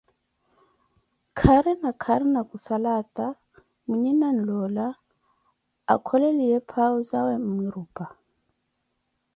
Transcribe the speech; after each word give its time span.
Khari 1.37 1.73
khari 2.03 2.25
khussala 2.49 2.89
aata 2.99 3.25
mwinhe 3.85 4.11
nanlola 4.19 4.85
akholeliye 5.93 6.57
phau 6.69 6.93
zawe 7.09 7.33
mmwirupa 7.43 8.05